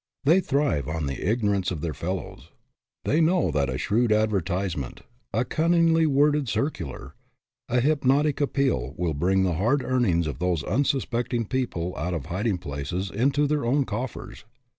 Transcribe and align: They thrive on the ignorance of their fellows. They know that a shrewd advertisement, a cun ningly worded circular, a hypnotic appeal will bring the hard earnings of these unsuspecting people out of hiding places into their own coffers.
They 0.23 0.39
thrive 0.39 0.87
on 0.87 1.05
the 1.05 1.29
ignorance 1.29 1.69
of 1.69 1.81
their 1.81 1.93
fellows. 1.93 2.49
They 3.03 3.21
know 3.21 3.51
that 3.51 3.69
a 3.69 3.77
shrewd 3.77 4.11
advertisement, 4.11 5.01
a 5.31 5.45
cun 5.45 5.73
ningly 5.73 6.07
worded 6.07 6.49
circular, 6.49 7.13
a 7.69 7.79
hypnotic 7.81 8.41
appeal 8.41 8.95
will 8.97 9.13
bring 9.13 9.43
the 9.43 9.57
hard 9.61 9.83
earnings 9.83 10.25
of 10.25 10.39
these 10.39 10.63
unsuspecting 10.63 11.45
people 11.45 11.95
out 11.97 12.15
of 12.15 12.25
hiding 12.25 12.57
places 12.57 13.11
into 13.11 13.45
their 13.45 13.63
own 13.63 13.85
coffers. 13.85 14.43